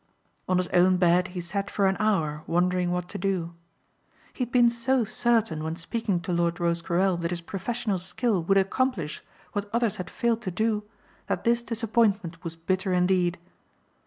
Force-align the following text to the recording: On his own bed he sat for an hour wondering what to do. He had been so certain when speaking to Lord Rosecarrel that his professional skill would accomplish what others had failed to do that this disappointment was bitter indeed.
On 0.49 0.57
his 0.57 0.67
own 0.69 0.97
bed 0.97 1.27
he 1.27 1.41
sat 1.41 1.69
for 1.69 1.85
an 1.85 1.95
hour 1.99 2.43
wondering 2.47 2.89
what 2.89 3.07
to 3.09 3.19
do. 3.19 3.53
He 4.33 4.43
had 4.45 4.51
been 4.51 4.71
so 4.71 5.03
certain 5.03 5.63
when 5.63 5.75
speaking 5.75 6.19
to 6.21 6.33
Lord 6.33 6.59
Rosecarrel 6.59 7.17
that 7.17 7.29
his 7.29 7.41
professional 7.41 7.99
skill 7.99 8.41
would 8.45 8.57
accomplish 8.57 9.21
what 9.51 9.69
others 9.71 9.97
had 9.97 10.09
failed 10.09 10.41
to 10.41 10.49
do 10.49 10.85
that 11.27 11.43
this 11.43 11.61
disappointment 11.61 12.43
was 12.43 12.55
bitter 12.55 12.91
indeed. 12.91 13.37